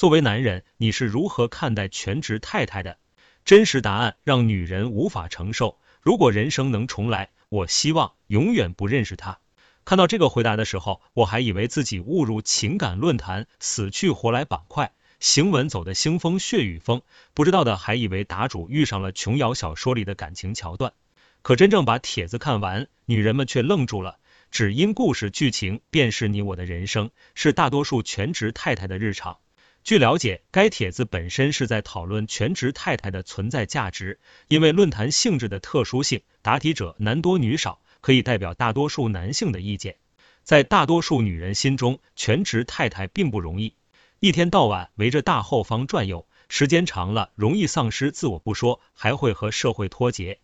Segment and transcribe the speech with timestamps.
[0.00, 2.96] 作为男人，你是如何看待全职太太的？
[3.44, 5.78] 真实答案让女人无法承受。
[6.00, 9.40] 如果人生能重来，我希望永远不认识他。
[9.84, 17.02] 看到这个回答的时候，我还以为自己误入情感论坛死去活来板块，行文走的腥风血雨风，
[17.34, 20.94] 不知道的还以为答主遇上了琼瑶小说里的感情桥段。
[21.42, 24.16] 可真正把帖子看完，女人们却愣住了，
[24.50, 29.36] 只因故事剧情便是你我的人生，是大多数全职太太的日常。
[29.90, 39.96] 据了解，该帖子本身是在讨论全职太太的存在价值，因为论坛性质的特殊性，答题者男多女少，可以代表大多数男性的意见。
[40.44, 43.74] 在大多数女人心中，全职太太并不容易，
[44.20, 50.38] 一天到晚围着大后方转悠，时间长了容易丧失自我不说，还会和社会脱节。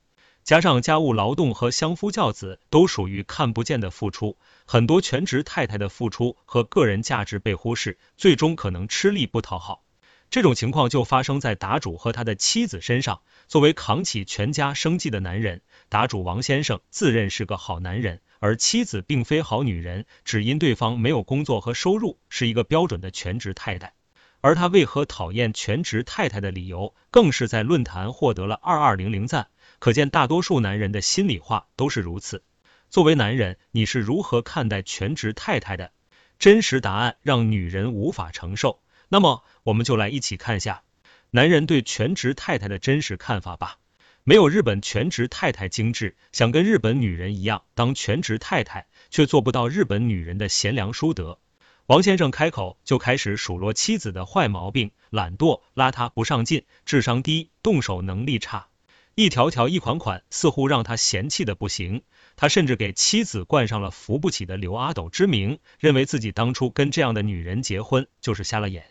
[0.47, 9.83] 加上家务劳动和相夫教子都属于看不见的付出，很多全职太太的付出和个人价值被忽视，最终可能吃力不讨好。
[10.31, 13.23] 这种情况就发生在答主和他的妻子身上。
[13.49, 23.95] 作为扛起全家生计的男人，答主王先生自认是个好男人，而妻子并非好女人，只因对方没有工作和收入，是一个标准的全职太太。
[24.41, 29.49] 而他为何讨厌全职太太的理由，更是在论坛获得了二二零零赞。
[29.79, 32.43] 可见大多数男人的心里话都是如此。
[32.89, 35.93] 作为男人，你是如何看待全职太太的？
[36.39, 38.81] 真实答案让女人无法承受。
[39.09, 40.83] 那么，我们就来一起看下
[41.31, 43.79] 男人对全职太太的真实看法吧。
[44.23, 51.39] 没有日本全职太太精致，想跟日本女人一样当全职太太，却做不到日本女人的贤良淑德。
[51.87, 58.67] 王先生开口就开始数落妻子的坏毛病：懒惰、邋遢、不上进、智商低、动手能力差。
[59.15, 62.03] 一条条一款款，似乎让他嫌弃的不行。
[62.35, 68.85] 他甚至给妻子冠上了扶不起的刘阿斗之名，认为自己当初跟这样的女人结婚就是瞎了眼。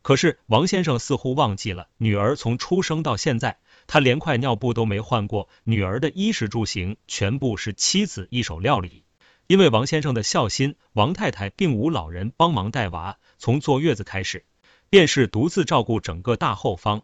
[0.00, 9.04] 可是王先生似乎忘记了，女儿从出生到现在，他连块尿布都没换过，女儿的衣食住行全部是妻子一手料理。
[9.48, 14.44] 因为王先生的孝心，王太太并无老人帮忙带娃，从坐月子开始，
[14.90, 17.02] 便是独自照顾整个大后方。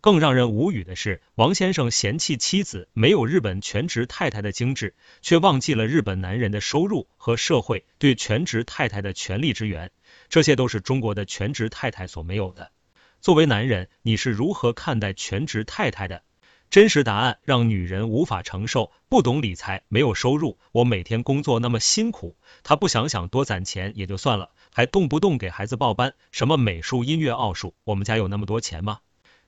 [0.00, 9.92] 更让人无语的是，王先生嫌弃妻子没有日本全职太太的精致，却忘记了日本男人的收入和社会对全职太太的全力支援，
[10.28, 12.72] 这些都是中国的全职太太所没有的。
[13.20, 16.24] 作为男人，你是如何看待全职太太的？
[16.70, 18.90] 真实答案让女人无法承受。
[19.08, 28.98] 不懂理财，没有收入，我每天工作那么辛苦，他不想想多攒钱也就算了，还动不动给孩子报班，什么美术、音乐、奥数，我们家有那么多钱吗？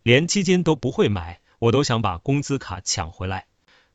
[0.04, 3.46] 连基金都不会买，我都想把工资卡抢回来。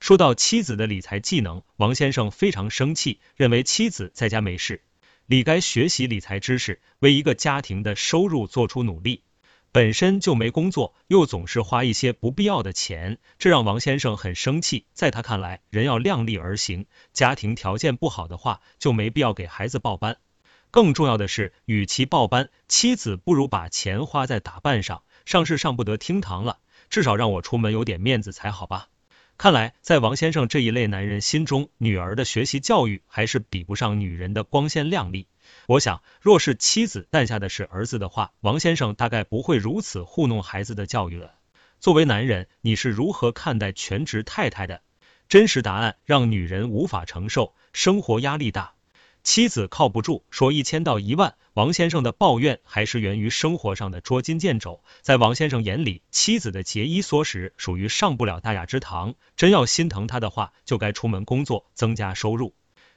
[0.01, 4.81] 说到妻子的理财技能，王先生非常生气，认为妻子在家没事，
[5.25, 9.21] 理该学习理财知识，为一个家庭的收入做出努力。
[9.73, 14.85] 本身就没工作，又总是花一些不必要的钱，这让王先生很生气。
[14.91, 20.17] 在他看来，人要量力而行，家庭条件不好的话，就没必要给孩子报班。
[20.71, 25.03] 更重要的是，与其报班，妻子不如把钱花在打扮上。
[25.23, 26.57] 上是上不得厅堂了，
[26.89, 28.89] 至少让我出门有点面子才好吧。
[29.37, 35.27] 看来，在王先生这一类男人心中，女儿的学习教育还是比不上女人的光鲜亮丽。
[35.67, 41.35] 我想，若是妻子诞下的是儿子的话，王先生大概不会如此糊弄孩子的教育了。
[41.79, 44.81] 作为男人，你是如何看待全职太太的？
[45.29, 48.73] 真实答案让女人无法承受，生活压力大。
[49.23, 51.35] 妻子靠不住，说一千到一万。
[51.53, 54.83] 王先生的抱怨还是源于生活上的捉襟见肘。
[55.01, 59.13] 在王先生眼里，妻子的节衣缩食属于上不了大雅之堂。
[59.35, 62.53] 真要心疼他的话，就该出门工作，增加收入。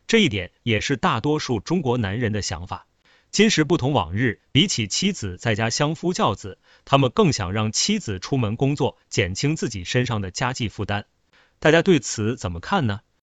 [0.06, 2.87] 这一点也是大多数中国男人的想法。
[3.31, 11.06] 今时不同往日，比起妻子在家相夫教子，他们更想让妻子出门工作，减轻自己身上的家计负担。
[11.59, 13.00] 大家对此怎么看呢？